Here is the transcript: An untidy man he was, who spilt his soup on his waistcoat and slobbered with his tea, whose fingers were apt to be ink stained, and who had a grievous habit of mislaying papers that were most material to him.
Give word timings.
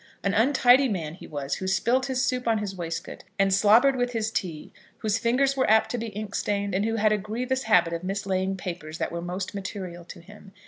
An 0.23 0.33
untidy 0.33 0.89
man 0.89 1.13
he 1.13 1.27
was, 1.27 1.57
who 1.57 1.67
spilt 1.67 2.07
his 2.07 2.25
soup 2.25 2.47
on 2.47 2.57
his 2.57 2.75
waistcoat 2.75 3.23
and 3.37 3.53
slobbered 3.53 3.95
with 3.95 4.13
his 4.13 4.31
tea, 4.31 4.73
whose 4.97 5.19
fingers 5.19 5.55
were 5.55 5.69
apt 5.69 5.91
to 5.91 5.99
be 5.99 6.07
ink 6.07 6.33
stained, 6.33 6.73
and 6.73 6.85
who 6.85 6.95
had 6.95 7.11
a 7.11 7.19
grievous 7.19 7.65
habit 7.65 7.93
of 7.93 8.03
mislaying 8.03 8.57
papers 8.57 8.97
that 8.97 9.11
were 9.11 9.21
most 9.21 9.53
material 9.53 10.03
to 10.05 10.19
him. 10.19 10.53